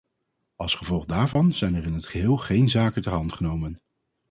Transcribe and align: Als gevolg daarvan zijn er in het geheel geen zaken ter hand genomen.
Als 0.55 0.75
gevolg 0.75 1.05
daarvan 1.05 1.53
zijn 1.53 1.75
er 1.75 1.83
in 1.85 1.93
het 1.93 2.05
geheel 2.07 2.37
geen 2.37 2.69
zaken 2.69 3.01
ter 3.01 3.11
hand 3.11 3.33
genomen. 3.33 3.81